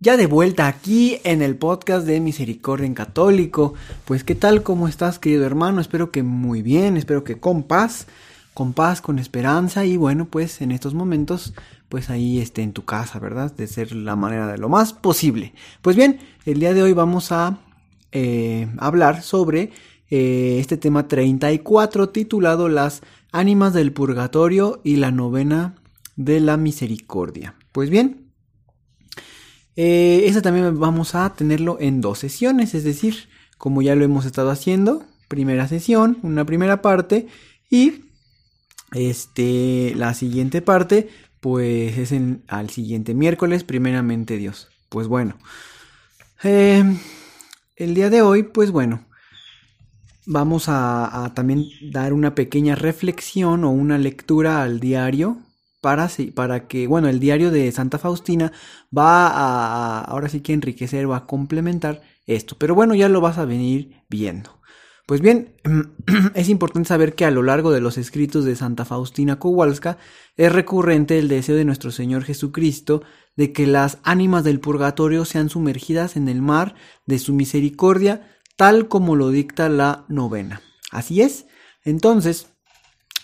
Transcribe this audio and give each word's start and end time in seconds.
Ya 0.00 0.16
de 0.16 0.26
vuelta 0.26 0.68
aquí 0.68 1.18
en 1.24 1.42
el 1.42 1.56
podcast 1.56 2.06
de 2.06 2.20
Misericordia 2.20 2.86
en 2.86 2.94
Católico. 2.94 3.74
Pues 4.04 4.22
qué 4.22 4.36
tal, 4.36 4.62
cómo 4.62 4.86
estás 4.86 5.18
querido 5.18 5.44
hermano, 5.44 5.80
espero 5.80 6.12
que 6.12 6.22
muy 6.22 6.62
bien, 6.62 6.96
espero 6.96 7.24
que 7.24 7.40
con 7.40 7.64
paz, 7.64 8.06
con 8.54 8.74
paz, 8.74 9.00
con 9.00 9.18
esperanza 9.18 9.84
y 9.86 9.96
bueno, 9.96 10.26
pues 10.26 10.60
en 10.60 10.70
estos 10.70 10.94
momentos, 10.94 11.52
pues 11.88 12.10
ahí 12.10 12.38
esté 12.38 12.62
en 12.62 12.74
tu 12.74 12.84
casa, 12.84 13.18
¿verdad? 13.18 13.52
De 13.56 13.66
ser 13.66 13.90
la 13.90 14.14
manera 14.14 14.46
de 14.46 14.58
lo 14.58 14.68
más 14.68 14.92
posible. 14.92 15.52
Pues 15.82 15.96
bien, 15.96 16.20
el 16.44 16.60
día 16.60 16.74
de 16.74 16.84
hoy 16.84 16.92
vamos 16.92 17.32
a 17.32 17.58
eh, 18.12 18.68
hablar 18.78 19.24
sobre 19.24 19.72
eh, 20.10 20.58
este 20.60 20.76
tema 20.76 21.08
34 21.08 22.10
titulado 22.10 22.68
Las 22.68 23.02
ánimas 23.32 23.72
del 23.72 23.92
purgatorio 23.92 24.80
y 24.84 24.94
la 24.94 25.10
novena 25.10 25.74
de 26.14 26.38
la 26.38 26.56
misericordia. 26.56 27.56
Pues 27.72 27.90
bien, 27.90 28.27
eh, 29.80 30.40
también 30.42 30.76
vamos 30.80 31.14
a 31.14 31.32
tenerlo 31.34 31.78
en 31.80 32.00
dos 32.00 32.18
sesiones, 32.18 32.74
es 32.74 32.82
decir, 32.82 33.28
como 33.58 33.80
ya 33.80 33.94
lo 33.94 34.04
hemos 34.04 34.24
estado 34.24 34.50
haciendo, 34.50 35.04
primera 35.28 35.68
sesión, 35.68 36.18
una 36.22 36.44
primera 36.44 36.82
parte 36.82 37.28
y 37.70 38.06
este 38.90 39.94
la 39.94 40.14
siguiente 40.14 40.62
parte 40.62 41.10
pues 41.38 41.96
es 41.96 42.10
en, 42.10 42.42
al 42.48 42.70
siguiente 42.70 43.14
miércoles, 43.14 43.62
primeramente 43.62 44.36
Dios. 44.36 44.68
Pues 44.88 45.06
bueno, 45.06 45.36
eh, 46.42 46.82
el 47.76 47.94
día 47.94 48.10
de 48.10 48.20
hoy, 48.20 48.42
pues 48.42 48.72
bueno, 48.72 49.04
vamos 50.26 50.68
a, 50.68 51.24
a, 51.24 51.34
también 51.34 51.66
dar 51.92 52.12
una 52.12 52.34
pequeña 52.34 52.74
reflexión 52.74 53.62
o 53.62 53.70
una 53.70 53.96
lectura 53.96 54.60
al 54.60 54.80
diario 54.80 55.38
para, 55.80 56.10
para 56.34 56.66
que, 56.66 56.86
bueno, 56.86 57.08
el 57.08 57.20
diario 57.20 57.50
de 57.50 57.70
Santa 57.72 57.98
Faustina 57.98 58.52
va 58.96 59.28
a, 59.28 60.00
ahora 60.00 60.28
sí 60.28 60.40
que 60.40 60.52
enriquecer, 60.52 61.10
va 61.10 61.18
a 61.18 61.26
complementar 61.26 62.02
esto. 62.26 62.56
Pero 62.58 62.74
bueno, 62.74 62.94
ya 62.94 63.08
lo 63.08 63.20
vas 63.20 63.38
a 63.38 63.44
venir 63.44 64.02
viendo. 64.08 64.58
Pues 65.06 65.22
bien, 65.22 65.56
es 66.34 66.50
importante 66.50 66.88
saber 66.88 67.14
que 67.14 67.24
a 67.24 67.30
lo 67.30 67.42
largo 67.42 67.70
de 67.72 67.80
los 67.80 67.96
escritos 67.96 68.44
de 68.44 68.56
Santa 68.56 68.84
Faustina 68.84 69.38
Kowalska 69.38 69.96
es 70.36 70.52
recurrente 70.52 71.18
el 71.18 71.28
deseo 71.28 71.56
de 71.56 71.64
nuestro 71.64 71.90
Señor 71.90 72.24
Jesucristo 72.24 73.02
de 73.34 73.52
que 73.52 73.66
las 73.66 73.98
ánimas 74.02 74.44
del 74.44 74.60
purgatorio 74.60 75.24
sean 75.24 75.48
sumergidas 75.48 76.16
en 76.16 76.28
el 76.28 76.42
mar 76.42 76.74
de 77.06 77.18
su 77.18 77.32
misericordia, 77.32 78.36
tal 78.56 78.88
como 78.88 79.16
lo 79.16 79.30
dicta 79.30 79.70
la 79.70 80.04
novena. 80.08 80.60
Así 80.90 81.22
es. 81.22 81.46
Entonces, 81.84 82.57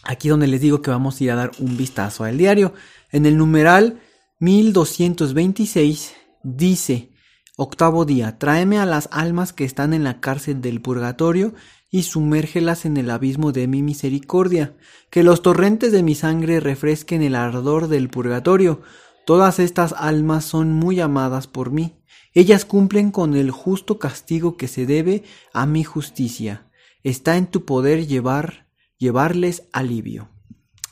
Aquí 0.05 0.29
donde 0.29 0.47
les 0.47 0.61
digo 0.61 0.83
que 0.83 0.91
vamos 0.91 1.21
a 1.21 1.25
ir 1.25 1.31
a 1.31 1.37
dar 1.37 1.51
un 1.59 1.77
vistazo 1.77 2.25
al 2.25 2.37
diario. 2.37 2.75
En 3.11 3.27
el 3.27 3.37
numeral 3.37 4.01
1226 4.41 6.15
dice, 6.43 7.13
octavo 7.57 8.05
día, 8.05 8.39
tráeme 8.39 8.79
a 8.79 8.87
las 8.87 9.09
almas 9.13 9.53
que 9.53 9.65
están 9.65 9.95
en 9.95 10.05
la 10.05 10.21
cárcel 10.21 10.61
del 10.61 10.83
purgatorio 10.83 11.55
y 11.91 12.03
sumérgelas 12.03 12.85
en 12.85 12.97
el 12.97 13.09
abismo 13.09 13.53
de 13.53 13.69
mi 13.69 13.83
misericordia, 13.83 14.77
que 15.11 15.23
los 15.23 15.43
torrentes 15.43 15.93
de 15.93 16.03
mi 16.03 16.15
sangre 16.15 16.61
refresquen 16.61 17.23
el 17.23 17.37
ardor 17.37 17.89
del 17.89 18.11
purgatorio. 18.11 18.83
Todas 19.25 19.59
estas 19.59 19.95
almas 19.97 20.45
son 20.45 20.73
muy 20.73 21.01
amadas 21.01 21.47
por 21.47 21.71
mí. 21.71 21.95
Ellas 22.35 22.65
cumplen 22.65 23.13
con 23.13 23.37
el 23.37 23.53
justo 23.53 24.01
castigo 24.01 24.57
que 24.57 24.67
se 24.67 24.87
debe 24.87 25.23
a 25.53 25.67
mi 25.67 25.85
justicia. 25.85 26.69
Está 27.05 27.37
en 27.37 27.47
tu 27.47 27.65
poder 27.65 28.09
llevar 28.09 28.64
llevarles 29.05 29.69
alivio. 29.73 30.29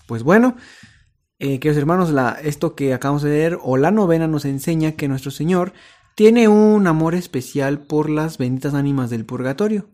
Pues 0.06 0.22
bueno, 0.22 0.56
eh, 1.38 1.58
queridos 1.58 1.78
hermanos, 1.78 2.10
la, 2.10 2.38
esto 2.42 2.74
que 2.74 2.92
acabamos 2.92 3.22
de 3.22 3.30
leer 3.30 3.58
o 3.62 3.78
la 3.78 3.90
novena 3.90 4.28
nos 4.28 4.44
enseña 4.44 4.92
que 4.92 5.08
nuestro 5.08 5.30
Señor 5.30 5.72
tiene 6.14 6.46
un 6.46 6.86
amor 6.86 7.14
especial 7.14 7.80
por 7.80 8.10
las 8.10 8.36
benditas 8.36 8.74
ánimas 8.74 9.08
del 9.08 9.24
purgatorio. 9.24 9.88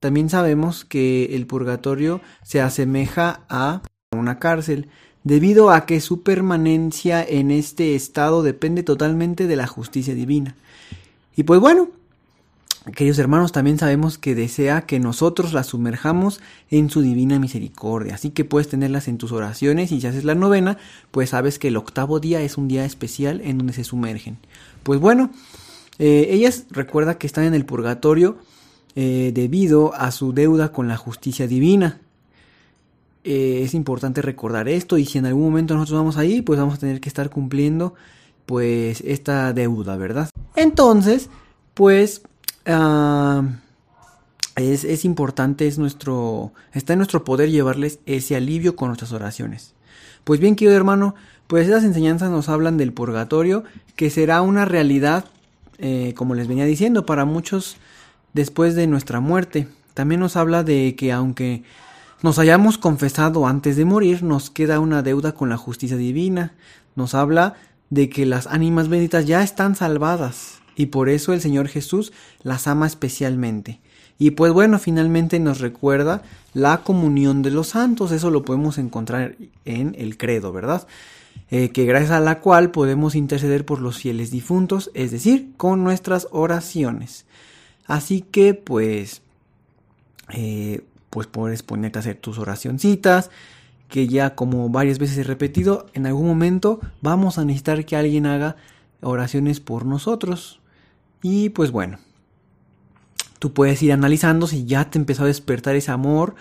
También 0.00 0.28
sabemos 0.28 0.84
que 0.84 1.34
el 1.34 1.46
purgatorio 1.46 2.20
se 2.42 2.60
asemeja 2.60 3.46
a 3.48 3.80
una 4.14 4.38
cárcel, 4.38 4.88
debido 5.24 5.70
a 5.70 5.86
que 5.86 6.00
su 6.00 6.22
permanencia 6.22 7.24
en 7.24 7.50
este 7.50 7.94
estado 7.94 8.42
depende 8.42 8.82
totalmente 8.82 9.46
de 9.46 9.56
la 9.56 9.66
justicia 9.66 10.14
divina. 10.14 10.56
Y 11.34 11.44
pues 11.44 11.58
bueno, 11.60 11.88
Queridos 12.90 13.20
hermanos, 13.20 13.52
también 13.52 13.78
sabemos 13.78 14.18
que 14.18 14.34
desea 14.34 14.82
que 14.82 14.98
nosotros 14.98 15.52
las 15.52 15.68
sumerjamos 15.68 16.40
en 16.68 16.90
su 16.90 17.00
divina 17.00 17.38
misericordia. 17.38 18.16
Así 18.16 18.30
que 18.30 18.44
puedes 18.44 18.68
tenerlas 18.68 19.06
en 19.06 19.18
tus 19.18 19.30
oraciones 19.30 19.92
y 19.92 20.00
si 20.00 20.06
haces 20.08 20.24
la 20.24 20.34
novena, 20.34 20.78
pues 21.12 21.30
sabes 21.30 21.60
que 21.60 21.68
el 21.68 21.76
octavo 21.76 22.18
día 22.18 22.42
es 22.42 22.58
un 22.58 22.66
día 22.66 22.84
especial 22.84 23.40
en 23.44 23.58
donde 23.58 23.72
se 23.72 23.84
sumergen. 23.84 24.38
Pues 24.82 24.98
bueno, 24.98 25.30
eh, 26.00 26.28
ellas 26.30 26.66
recuerda 26.70 27.18
que 27.18 27.28
están 27.28 27.44
en 27.44 27.54
el 27.54 27.64
purgatorio 27.64 28.38
eh, 28.96 29.30
debido 29.32 29.94
a 29.94 30.10
su 30.10 30.32
deuda 30.32 30.72
con 30.72 30.88
la 30.88 30.96
justicia 30.96 31.46
divina. 31.46 32.00
Eh, 33.22 33.60
es 33.62 33.74
importante 33.74 34.22
recordar 34.22 34.68
esto 34.68 34.98
y 34.98 35.06
si 35.06 35.18
en 35.18 35.26
algún 35.26 35.44
momento 35.44 35.74
nosotros 35.74 36.00
vamos 36.00 36.16
ahí, 36.16 36.42
pues 36.42 36.58
vamos 36.58 36.74
a 36.74 36.78
tener 36.78 37.00
que 37.00 37.08
estar 37.08 37.30
cumpliendo 37.30 37.94
pues 38.44 39.00
esta 39.06 39.52
deuda, 39.52 39.96
¿verdad? 39.96 40.30
Entonces, 40.56 41.30
pues 41.74 42.22
Ah, 42.66 43.42
es, 44.56 45.04
importante, 45.04 45.66
es 45.66 45.78
nuestro, 45.78 46.52
está 46.72 46.92
en 46.92 46.98
nuestro 46.98 47.24
poder 47.24 47.50
llevarles 47.50 48.00
ese 48.06 48.36
alivio 48.36 48.76
con 48.76 48.88
nuestras 48.88 49.12
oraciones. 49.12 49.74
Pues 50.24 50.40
bien, 50.40 50.56
querido 50.56 50.76
hermano, 50.76 51.14
pues 51.46 51.66
esas 51.66 51.84
enseñanzas 51.84 52.30
nos 52.30 52.48
hablan 52.48 52.76
del 52.76 52.92
purgatorio, 52.92 53.64
que 53.96 54.10
será 54.10 54.42
una 54.42 54.64
realidad, 54.64 55.24
eh, 55.78 56.14
como 56.16 56.34
les 56.34 56.48
venía 56.48 56.64
diciendo, 56.64 57.06
para 57.06 57.24
muchos 57.24 57.76
después 58.34 58.74
de 58.74 58.86
nuestra 58.86 59.20
muerte. 59.20 59.68
También 59.94 60.20
nos 60.20 60.36
habla 60.36 60.62
de 60.62 60.94
que 60.96 61.12
aunque 61.12 61.64
nos 62.22 62.38
hayamos 62.38 62.78
confesado 62.78 63.46
antes 63.46 63.76
de 63.76 63.84
morir, 63.84 64.22
nos 64.22 64.50
queda 64.50 64.80
una 64.80 65.02
deuda 65.02 65.32
con 65.32 65.48
la 65.48 65.56
justicia 65.56 65.96
divina. 65.96 66.52
Nos 66.94 67.14
habla 67.14 67.54
de 67.90 68.08
que 68.08 68.26
las 68.26 68.46
ánimas 68.46 68.88
benditas 68.88 69.26
ya 69.26 69.42
están 69.42 69.74
salvadas, 69.74 70.61
y 70.76 70.86
por 70.86 71.08
eso 71.08 71.32
el 71.32 71.40
Señor 71.40 71.68
Jesús 71.68 72.12
las 72.42 72.66
ama 72.66 72.86
especialmente. 72.86 73.80
Y 74.18 74.32
pues 74.32 74.52
bueno, 74.52 74.78
finalmente 74.78 75.40
nos 75.40 75.60
recuerda 75.60 76.22
la 76.54 76.84
comunión 76.84 77.42
de 77.42 77.50
los 77.50 77.68
santos, 77.68 78.12
eso 78.12 78.30
lo 78.30 78.44
podemos 78.44 78.78
encontrar 78.78 79.36
en 79.64 79.96
el 79.98 80.16
credo, 80.16 80.52
¿verdad? 80.52 80.86
Eh, 81.50 81.70
que 81.70 81.84
gracias 81.84 82.12
a 82.12 82.20
la 82.20 82.40
cual 82.40 82.70
podemos 82.70 83.14
interceder 83.14 83.66
por 83.66 83.80
los 83.80 83.98
fieles 83.98 84.30
difuntos, 84.30 84.90
es 84.94 85.10
decir, 85.10 85.50
con 85.56 85.84
nuestras 85.84 86.28
oraciones. 86.30 87.26
Así 87.86 88.22
que 88.22 88.54
pues, 88.54 89.22
eh, 90.30 90.82
pues 91.10 91.26
puedes 91.26 91.62
ponerte 91.62 91.98
a 91.98 92.00
hacer 92.00 92.16
tus 92.16 92.38
oracioncitas, 92.38 93.30
que 93.88 94.08
ya 94.08 94.34
como 94.34 94.70
varias 94.70 94.98
veces 94.98 95.18
he 95.18 95.24
repetido, 95.24 95.86
en 95.92 96.06
algún 96.06 96.26
momento 96.26 96.80
vamos 97.02 97.36
a 97.36 97.44
necesitar 97.44 97.84
que 97.84 97.96
alguien 97.96 98.24
haga 98.24 98.56
oraciones 99.02 99.60
por 99.60 99.84
nosotros, 99.84 100.61
y 101.22 101.50
pues 101.50 101.70
bueno, 101.70 101.98
tú 103.38 103.52
puedes 103.52 103.82
ir 103.82 103.92
analizando 103.92 104.46
si 104.46 104.64
ya 104.64 104.90
te 104.90 104.98
empezó 104.98 105.24
a 105.24 105.28
despertar 105.28 105.76
ese 105.76 105.90
amor, 105.90 106.34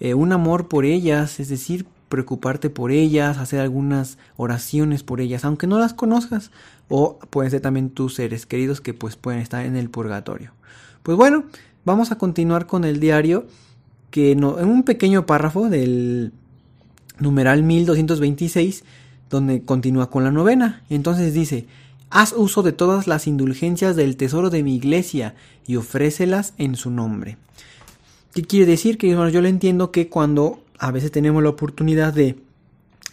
eh, 0.00 0.14
un 0.14 0.32
amor 0.32 0.68
por 0.68 0.84
ellas, 0.84 1.40
es 1.40 1.48
decir, 1.48 1.86
preocuparte 2.08 2.70
por 2.70 2.92
ellas, 2.92 3.38
hacer 3.38 3.60
algunas 3.60 4.18
oraciones 4.36 5.02
por 5.02 5.20
ellas, 5.20 5.44
aunque 5.44 5.66
no 5.66 5.78
las 5.78 5.94
conozcas, 5.94 6.50
o 6.88 7.18
pueden 7.30 7.50
ser 7.50 7.60
también 7.60 7.90
tus 7.90 8.14
seres 8.14 8.46
queridos 8.46 8.80
que 8.80 8.94
pues 8.94 9.16
pueden 9.16 9.40
estar 9.40 9.64
en 9.64 9.76
el 9.76 9.90
purgatorio. 9.90 10.52
Pues 11.02 11.16
bueno, 11.16 11.44
vamos 11.84 12.12
a 12.12 12.18
continuar 12.18 12.66
con 12.66 12.84
el 12.84 13.00
diario 13.00 13.46
que 14.10 14.32
en 14.32 14.44
un 14.44 14.82
pequeño 14.84 15.26
párrafo 15.26 15.68
del 15.68 16.32
numeral 17.18 17.62
1226 17.62 18.84
donde 19.30 19.62
continúa 19.62 20.10
con 20.10 20.24
la 20.24 20.30
novena. 20.30 20.82
Y 20.88 20.94
entonces 20.94 21.34
dice, 21.34 21.66
Haz 22.10 22.32
uso 22.36 22.62
de 22.62 22.72
todas 22.72 23.06
las 23.06 23.26
indulgencias 23.26 23.96
del 23.96 24.16
tesoro 24.16 24.50
de 24.50 24.62
mi 24.62 24.76
iglesia 24.76 25.34
y 25.66 25.76
ofrécelas 25.76 26.54
en 26.58 26.76
su 26.76 26.90
nombre. 26.90 27.36
¿Qué 28.34 28.42
quiere 28.42 28.66
decir? 28.66 28.98
Que 28.98 29.10
yo 29.10 29.40
le 29.40 29.48
entiendo 29.48 29.90
que 29.90 30.08
cuando 30.08 30.62
a 30.78 30.90
veces 30.90 31.10
tenemos 31.10 31.42
la 31.42 31.48
oportunidad 31.48 32.12
de 32.12 32.36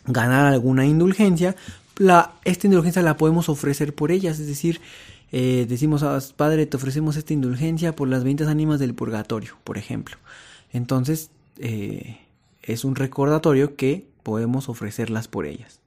ganar 0.05 0.45
alguna 0.45 0.85
indulgencia, 0.85 1.55
esta 2.43 2.67
indulgencia 2.67 3.01
la 3.01 3.17
podemos 3.17 3.49
ofrecer 3.49 3.95
por 3.95 4.11
ellas, 4.11 4.39
es 4.39 4.47
decir, 4.47 4.81
eh, 5.31 5.65
decimos, 5.67 6.03
ah, 6.03 6.19
Padre, 6.35 6.65
te 6.65 6.77
ofrecemos 6.77 7.15
esta 7.15 7.33
indulgencia 7.33 7.95
por 7.95 8.07
las 8.07 8.23
20 8.23 8.45
ánimas 8.45 8.79
del 8.79 8.93
purgatorio, 8.93 9.57
por 9.63 9.77
ejemplo. 9.77 10.17
Entonces, 10.71 11.31
eh, 11.57 12.19
es 12.61 12.83
un 12.85 12.95
recordatorio 12.95 13.75
que 13.75 14.05
podemos 14.23 14.69
ofrecerlas 14.69 15.27
por 15.27 15.45
ellas. 15.45 15.79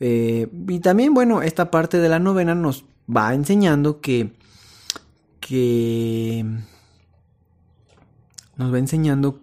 Eh, 0.00 0.48
y 0.68 0.80
también, 0.80 1.14
bueno, 1.14 1.42
esta 1.42 1.70
parte 1.70 1.98
de 1.98 2.08
la 2.08 2.18
novena 2.18 2.54
nos 2.54 2.84
va 3.14 3.34
enseñando 3.34 4.00
que, 4.00 4.32
que 5.40 6.44
nos 8.56 8.72
va 8.72 8.78
enseñando, 8.78 9.40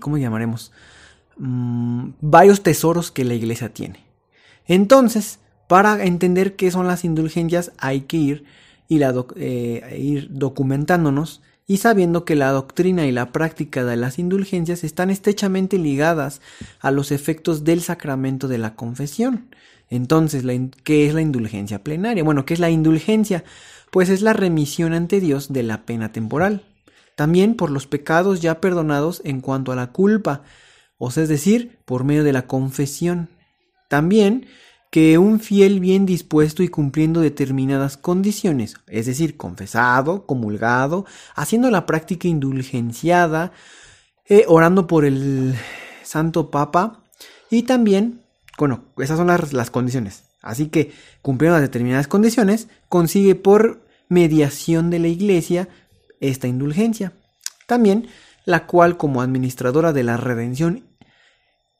¿cómo 0.00 0.18
llamaremos? 0.18 0.72
Mm, 1.38 2.10
varios 2.20 2.62
tesoros 2.62 3.10
que 3.10 3.24
la 3.24 3.34
iglesia 3.34 3.72
tiene. 3.72 4.04
Entonces, 4.66 5.40
para 5.66 6.04
entender 6.04 6.56
qué 6.56 6.70
son 6.70 6.86
las 6.86 7.04
indulgencias 7.04 7.72
hay 7.78 8.02
que 8.02 8.16
ir, 8.16 8.44
y 8.92 9.00
eh, 9.36 9.98
ir 9.98 10.28
documentándonos 10.30 11.40
y 11.66 11.78
sabiendo 11.78 12.24
que 12.24 12.34
la 12.34 12.50
doctrina 12.50 13.06
y 13.06 13.12
la 13.12 13.32
práctica 13.32 13.84
de 13.84 13.96
las 13.96 14.18
indulgencias 14.18 14.84
están 14.84 15.10
estrechamente 15.10 15.78
ligadas 15.78 16.40
a 16.80 16.90
los 16.90 17.12
efectos 17.12 17.64
del 17.64 17.80
sacramento 17.80 18.48
de 18.48 18.58
la 18.58 18.74
confesión. 18.74 19.48
Entonces, 19.88 20.44
¿qué 20.84 21.06
es 21.06 21.14
la 21.14 21.20
indulgencia 21.20 21.84
plenaria? 21.84 22.24
Bueno, 22.24 22.44
¿qué 22.44 22.54
es 22.54 22.60
la 22.60 22.70
indulgencia? 22.70 23.44
Pues 23.90 24.08
es 24.08 24.22
la 24.22 24.32
remisión 24.32 24.94
ante 24.94 25.20
Dios 25.20 25.52
de 25.52 25.62
la 25.62 25.84
pena 25.84 26.12
temporal. 26.12 26.64
También 27.14 27.54
por 27.54 27.70
los 27.70 27.86
pecados 27.86 28.40
ya 28.40 28.60
perdonados 28.60 29.20
en 29.24 29.40
cuanto 29.40 29.70
a 29.70 29.76
la 29.76 29.92
culpa, 29.92 30.42
o 30.96 31.10
sea, 31.10 31.24
es 31.24 31.28
decir, 31.28 31.78
por 31.84 32.04
medio 32.04 32.24
de 32.24 32.32
la 32.32 32.46
confesión. 32.46 33.28
También 33.88 34.46
que 34.92 35.16
un 35.16 35.40
fiel 35.40 35.80
bien 35.80 36.04
dispuesto 36.04 36.62
y 36.62 36.68
cumpliendo 36.68 37.22
determinadas 37.22 37.96
condiciones, 37.96 38.74
es 38.88 39.06
decir, 39.06 39.38
confesado, 39.38 40.26
comulgado, 40.26 41.06
haciendo 41.34 41.70
la 41.70 41.86
práctica 41.86 42.28
indulgenciada, 42.28 43.52
eh, 44.28 44.44
orando 44.48 44.86
por 44.86 45.06
el 45.06 45.54
Santo 46.02 46.50
Papa 46.50 47.04
y 47.50 47.62
también, 47.62 48.20
bueno, 48.58 48.84
esas 48.98 49.16
son 49.16 49.28
las, 49.28 49.54
las 49.54 49.70
condiciones. 49.70 50.24
Así 50.42 50.66
que, 50.66 50.92
cumpliendo 51.22 51.56
las 51.56 51.66
determinadas 51.66 52.06
condiciones, 52.06 52.68
consigue 52.90 53.34
por 53.34 53.86
mediación 54.10 54.90
de 54.90 54.98
la 54.98 55.08
Iglesia 55.08 55.70
esta 56.20 56.48
indulgencia. 56.48 57.14
También, 57.66 58.08
la 58.44 58.66
cual 58.66 58.98
como 58.98 59.22
administradora 59.22 59.94
de 59.94 60.02
la 60.02 60.18
redención 60.18 60.84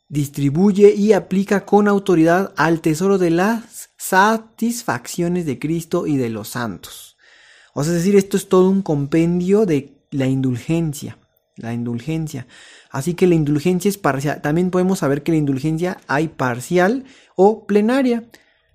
distribuye 0.09 0.95
y 0.95 1.13
aplica 1.13 1.65
con 1.65 1.89
autoridad 1.89 2.53
al 2.57 2.81
tesoro 2.81 3.19
de 3.19 3.31
las 3.31 3.91
satisfacciones 3.97 5.47
de 5.47 5.59
Cristo 5.59 6.07
y 6.07 6.17
de 6.17 6.29
los 6.29 6.49
santos. 6.49 7.17
O 7.75 7.83
sea, 7.83 7.93
es 7.93 8.01
decir, 8.01 8.17
esto 8.17 8.37
es 8.37 8.49
todo 8.49 8.69
un 8.69 8.83
compendio 8.83 9.65
de 9.65 10.03
la 10.11 10.27
indulgencia, 10.27 11.19
la 11.57 11.73
indulgencia. 11.73 12.47
Así 12.91 13.15
que 13.15 13.27
la 13.27 13.35
indulgencia 13.35 13.89
es 13.89 13.97
parcial. 13.97 14.43
También 14.43 14.71
podemos 14.71 14.99
saber 14.99 15.23
que 15.23 15.33
la 15.33 15.39
indulgencia 15.39 15.99
hay 16.07 16.29
parcial 16.29 17.05
o 17.35 17.67
plenaria, 17.67 18.25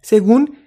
según 0.02 0.58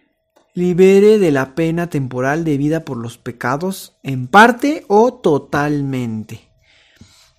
libere 0.55 1.19
de 1.19 1.33
la 1.33 1.55
pena 1.55 1.89
temporal 1.89 2.45
debida 2.45 2.85
por 2.85 2.97
los 2.97 3.19
pecados 3.19 3.97
en 4.03 4.27
parte 4.27 4.85
o 4.89 5.15
totalmente. 5.15 6.51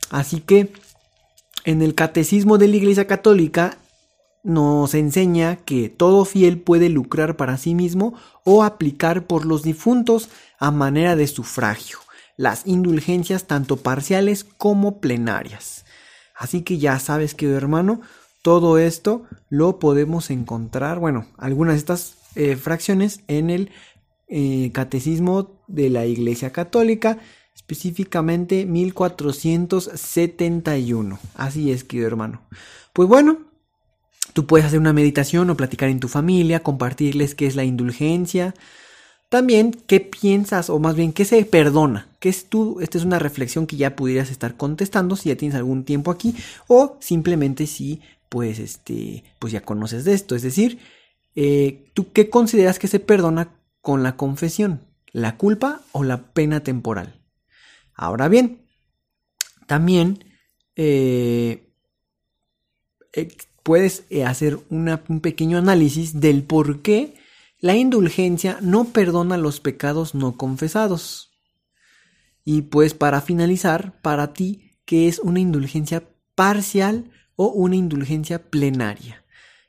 Así 0.09 0.41
que 0.41 0.73
en 1.63 1.81
el 1.81 1.95
catecismo 1.95 2.57
de 2.57 2.67
la 2.67 2.77
Iglesia 2.77 3.07
Católica 3.07 3.77
nos 4.43 4.95
enseña 4.95 5.57
que 5.57 5.89
todo 5.89 6.25
fiel 6.25 6.59
puede 6.59 6.89
lucrar 6.89 7.37
para 7.37 7.57
sí 7.57 7.75
mismo 7.75 8.15
o 8.43 8.63
aplicar 8.63 9.27
por 9.27 9.45
los 9.45 9.61
difuntos 9.61 10.29
a 10.59 10.71
manera 10.71 11.15
de 11.15 11.27
sufragio 11.27 11.99
las 12.41 12.65
indulgencias 12.65 13.45
tanto 13.45 13.77
parciales 13.77 14.43
como 14.43 14.99
plenarias. 14.99 15.85
Así 16.35 16.63
que 16.63 16.79
ya 16.79 16.97
sabes 16.97 17.35
que 17.35 17.47
hermano, 17.51 18.01
todo 18.41 18.79
esto 18.79 19.27
lo 19.49 19.77
podemos 19.77 20.31
encontrar, 20.31 20.97
bueno, 20.97 21.27
algunas 21.37 21.75
de 21.75 21.79
estas 21.79 22.15
eh, 22.35 22.55
fracciones 22.55 23.21
en 23.27 23.51
el 23.51 23.69
eh, 24.27 24.71
catecismo 24.73 25.61
de 25.67 25.91
la 25.91 26.07
Iglesia 26.07 26.51
Católica 26.51 27.19
específicamente 27.61 28.65
1471. 28.65 31.19
Así 31.35 31.71
es, 31.71 31.83
querido 31.83 32.07
hermano. 32.07 32.41
Pues 32.93 33.07
bueno, 33.07 33.39
tú 34.33 34.45
puedes 34.45 34.65
hacer 34.65 34.79
una 34.79 34.93
meditación 34.93 35.49
o 35.49 35.57
platicar 35.57 35.89
en 35.89 35.99
tu 35.99 36.07
familia, 36.07 36.63
compartirles 36.63 37.35
qué 37.35 37.47
es 37.47 37.55
la 37.55 37.63
indulgencia. 37.63 38.53
También, 39.29 39.71
¿qué 39.87 40.01
piensas 40.01 40.69
o 40.69 40.79
más 40.79 40.95
bien 40.95 41.13
qué 41.13 41.23
se 41.23 41.45
perdona? 41.45 42.09
¿Qué 42.19 42.27
es 42.27 42.49
tú? 42.49 42.79
Esta 42.81 42.97
es 42.97 43.05
una 43.05 43.17
reflexión 43.17 43.65
que 43.65 43.77
ya 43.77 43.95
pudieras 43.95 44.29
estar 44.29 44.57
contestando 44.57 45.15
si 45.15 45.29
ya 45.29 45.37
tienes 45.37 45.55
algún 45.55 45.85
tiempo 45.85 46.11
aquí 46.11 46.35
o 46.67 46.97
simplemente 46.99 47.65
si 47.65 48.01
pues 48.27 48.59
este 48.59 49.23
pues 49.39 49.53
ya 49.53 49.61
conoces 49.61 50.03
de 50.03 50.13
esto. 50.13 50.35
Es 50.35 50.41
decir, 50.41 50.79
eh, 51.35 51.89
¿tú 51.93 52.11
qué 52.11 52.29
consideras 52.29 52.77
que 52.77 52.89
se 52.89 52.99
perdona 52.99 53.55
con 53.79 54.03
la 54.03 54.17
confesión? 54.17 54.81
¿La 55.13 55.37
culpa 55.37 55.79
o 55.93 56.03
la 56.03 56.33
pena 56.33 56.61
temporal? 56.61 57.20
Ahora 58.01 58.29
bien, 58.29 58.65
también 59.67 60.25
eh, 60.75 61.71
eh, 63.13 63.27
puedes 63.61 64.05
eh, 64.09 64.25
hacer 64.25 64.57
un 64.71 65.19
pequeño 65.21 65.59
análisis 65.59 66.19
del 66.19 66.41
por 66.41 66.81
qué 66.81 67.13
la 67.59 67.75
indulgencia 67.75 68.57
no 68.59 68.85
perdona 68.85 69.37
los 69.37 69.59
pecados 69.59 70.15
no 70.15 70.35
confesados. 70.35 71.29
Y 72.43 72.63
pues 72.63 72.95
para 72.95 73.21
finalizar, 73.21 74.01
para 74.01 74.33
ti, 74.33 74.71
¿qué 74.85 75.07
es 75.07 75.19
una 75.19 75.39
indulgencia 75.39 76.03
parcial 76.33 77.11
o 77.35 77.49
una 77.49 77.75
indulgencia 77.75 78.49
plenaria? 78.49 79.23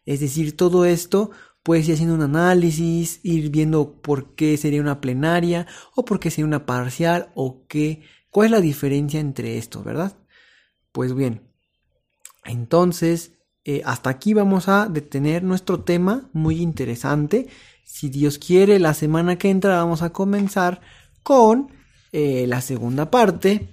Es 0.06 0.20
decir, 0.20 0.56
todo 0.56 0.86
esto 0.86 1.32
puedes 1.62 1.86
ir 1.86 1.96
haciendo 1.96 2.14
un 2.14 2.22
análisis, 2.22 3.20
ir 3.24 3.50
viendo 3.50 4.00
por 4.00 4.34
qué 4.36 4.56
sería 4.56 4.80
una 4.80 5.02
plenaria 5.02 5.66
o 5.94 6.06
por 6.06 6.18
qué 6.18 6.30
sería 6.30 6.46
una 6.46 6.64
parcial 6.64 7.30
o 7.34 7.66
qué 7.68 8.00
¿Cuál 8.32 8.46
es 8.46 8.50
la 8.50 8.60
diferencia 8.62 9.20
entre 9.20 9.58
estos, 9.58 9.84
verdad? 9.84 10.16
Pues 10.90 11.14
bien, 11.14 11.42
entonces 12.46 13.32
eh, 13.64 13.82
hasta 13.84 14.08
aquí 14.08 14.32
vamos 14.32 14.68
a 14.68 14.88
detener 14.88 15.42
nuestro 15.42 15.80
tema 15.80 16.30
muy 16.32 16.62
interesante. 16.62 17.48
Si 17.84 18.08
Dios 18.08 18.38
quiere, 18.38 18.78
la 18.78 18.94
semana 18.94 19.36
que 19.36 19.50
entra 19.50 19.76
vamos 19.76 20.00
a 20.00 20.14
comenzar 20.14 20.80
con 21.22 21.72
eh, 22.12 22.46
la 22.48 22.62
segunda 22.62 23.10
parte. 23.10 23.68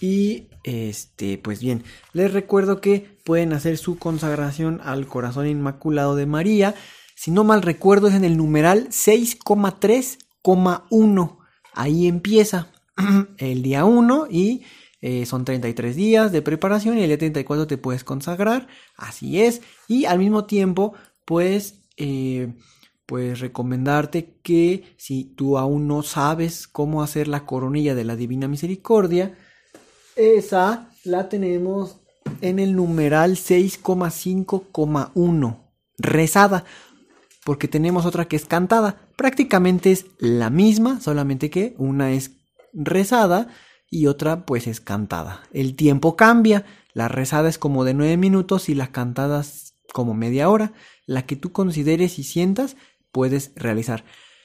Y 0.00 0.46
este, 0.62 1.36
pues 1.36 1.60
bien, 1.60 1.82
les 2.12 2.32
recuerdo 2.32 2.80
que 2.80 3.18
pueden 3.24 3.52
hacer 3.52 3.76
su 3.76 3.98
consagración 3.98 4.80
al 4.84 5.08
corazón 5.08 5.48
inmaculado 5.48 6.14
de 6.14 6.26
María. 6.26 6.76
Si 7.16 7.32
no 7.32 7.42
mal 7.42 7.62
recuerdo, 7.62 8.06
es 8.06 8.14
en 8.14 8.24
el 8.24 8.36
numeral 8.36 8.86
6,3,1. 8.90 11.38
Ahí 11.74 12.06
empieza. 12.06 12.68
el 13.38 13.62
día 13.62 13.84
1 13.84 14.26
y 14.30 14.62
eh, 15.00 15.26
son 15.26 15.44
33 15.44 15.94
días 15.94 16.32
de 16.32 16.42
preparación 16.42 16.98
y 16.98 17.02
el 17.02 17.08
día 17.08 17.18
34 17.18 17.66
te 17.66 17.78
puedes 17.78 18.04
consagrar, 18.04 18.68
así 18.96 19.40
es, 19.40 19.62
y 19.86 20.06
al 20.06 20.18
mismo 20.18 20.44
tiempo 20.44 20.94
pues, 21.24 21.80
pues 23.06 23.40
recomendarte 23.40 24.38
que 24.42 24.84
si 24.96 25.24
tú 25.24 25.58
aún 25.58 25.86
no 25.86 26.02
sabes 26.02 26.66
cómo 26.66 27.02
hacer 27.02 27.28
la 27.28 27.46
coronilla 27.46 27.94
de 27.94 28.04
la 28.04 28.16
Divina 28.16 28.48
Misericordia, 28.48 29.38
esa 30.16 30.90
la 31.04 31.28
tenemos 31.28 32.00
en 32.40 32.58
el 32.58 32.74
numeral 32.74 33.36
6,5,1, 33.36 35.58
rezada, 35.98 36.64
porque 37.44 37.68
tenemos 37.68 38.04
otra 38.04 38.26
que 38.26 38.34
es 38.36 38.46
cantada, 38.46 39.08
prácticamente 39.16 39.92
es 39.92 40.06
la 40.18 40.50
misma, 40.50 41.00
solamente 41.00 41.50
que 41.50 41.76
una 41.78 42.10
es 42.12 42.37
rezada 42.72 43.48
y 43.90 44.06
otra 44.06 44.44
pues 44.46 44.66
es 44.66 44.80
cantada. 44.80 45.42
El 45.52 45.76
tiempo 45.76 46.16
cambia, 46.16 46.64
la 46.92 47.08
rezada 47.08 47.48
es 47.48 47.58
como 47.58 47.84
de 47.84 47.94
9 47.94 48.16
minutos 48.16 48.68
y 48.68 48.74
la 48.74 48.92
cantada 48.92 49.44
como 49.92 50.14
media 50.14 50.50
hora. 50.50 50.72
La 51.06 51.26
que 51.26 51.36
tú 51.36 51.52
consideres 51.52 52.18
y 52.18 52.22
sientas 52.22 52.76
puedes 53.12 53.52
realizar. 53.56 54.04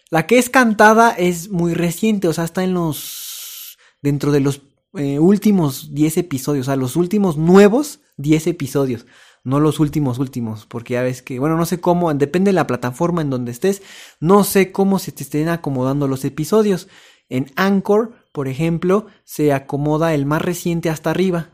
La 0.09 0.27
que 0.27 0.37
es 0.37 0.49
cantada 0.49 1.11
es 1.11 1.49
muy 1.49 1.73
reciente, 1.73 2.27
o 2.27 2.33
sea, 2.33 2.43
está 2.43 2.63
en 2.63 2.73
los... 2.73 3.77
dentro 4.01 4.31
de 4.31 4.39
los 4.39 4.61
eh, 4.93 5.17
últimos 5.17 5.93
10 5.95 6.17
episodios, 6.17 6.67
o 6.67 6.69
sea, 6.69 6.75
los 6.75 6.95
últimos 6.95 7.37
nuevos 7.37 8.01
10 8.17 8.47
episodios. 8.47 9.07
No 9.43 9.59
los 9.59 9.79
últimos 9.81 10.19
últimos, 10.19 10.65
porque 10.67 10.93
ya 10.93 11.01
ves 11.01 11.21
que, 11.21 11.37
bueno, 11.37 11.57
no 11.57 11.65
sé 11.65 11.81
cómo, 11.81 12.13
depende 12.13 12.49
de 12.49 12.53
la 12.53 12.67
plataforma 12.67 13.21
en 13.21 13.29
donde 13.29 13.51
estés, 13.51 13.81
no 14.21 14.45
sé 14.45 14.71
cómo 14.71 14.99
se 14.99 15.11
te 15.11 15.23
estén 15.23 15.49
acomodando 15.49 16.07
los 16.07 16.23
episodios. 16.23 16.87
En 17.33 17.51
Anchor, 17.55 18.13
por 18.31 18.47
ejemplo, 18.47 19.07
se 19.23 19.53
acomoda 19.53 20.13
el 20.13 20.27
más 20.27 20.43
reciente 20.43 20.91
hasta 20.91 21.09
arriba, 21.09 21.49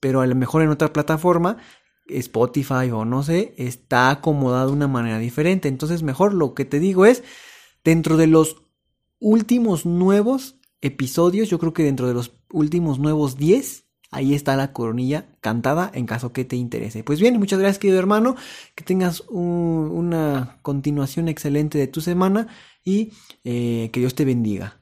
pero 0.00 0.20
a 0.20 0.26
lo 0.26 0.34
mejor 0.34 0.60
en 0.60 0.68
otra 0.68 0.92
plataforma 0.92 1.56
Spotify 2.06 2.90
o 2.92 3.06
no 3.06 3.22
sé, 3.22 3.54
está 3.56 4.10
acomodado 4.10 4.66
de 4.66 4.76
una 4.76 4.88
manera 4.88 5.18
diferente. 5.18 5.68
Entonces, 5.68 6.02
mejor 6.02 6.34
lo 6.34 6.52
que 6.52 6.66
te 6.66 6.78
digo 6.78 7.06
es, 7.06 7.24
dentro 7.82 8.18
de 8.18 8.26
los 8.26 8.64
últimos 9.18 9.86
nuevos 9.86 10.56
episodios, 10.82 11.48
yo 11.48 11.58
creo 11.58 11.72
que 11.72 11.84
dentro 11.84 12.06
de 12.06 12.12
los 12.12 12.32
últimos 12.50 12.98
nuevos 12.98 13.38
10, 13.38 13.86
ahí 14.10 14.34
está 14.34 14.56
la 14.56 14.74
coronilla 14.74 15.24
cantada 15.40 15.90
en 15.94 16.04
caso 16.04 16.34
que 16.34 16.44
te 16.44 16.56
interese. 16.56 17.02
Pues 17.02 17.18
bien, 17.18 17.38
muchas 17.38 17.60
gracias 17.60 17.78
querido 17.78 17.98
hermano, 17.98 18.36
que 18.74 18.84
tengas 18.84 19.22
una 19.30 20.58
continuación 20.60 21.28
excelente 21.28 21.78
de 21.78 21.86
tu 21.86 22.02
semana 22.02 22.48
y 22.84 23.12
eh, 23.44 23.88
que 23.90 24.00
Dios 24.00 24.14
te 24.14 24.26
bendiga. 24.26 24.81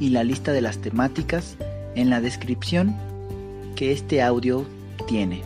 y 0.00 0.10
la 0.10 0.24
lista 0.24 0.52
de 0.52 0.60
las 0.60 0.78
temáticas 0.78 1.56
en 1.94 2.10
la 2.10 2.20
descripción 2.20 2.96
que 3.76 3.92
este 3.92 4.22
audio 4.22 4.66
tiene. 5.06 5.42